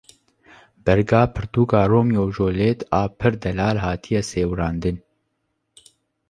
Berga 0.85 1.21
pirtûka 1.33 1.81
Romeo 1.91 2.21
û 2.29 2.33
Julîet 2.35 2.79
a 2.99 3.03
pir 3.17 3.33
delal 3.43 3.77
hatiye 3.85 4.21
sêwirandin. 4.31 4.97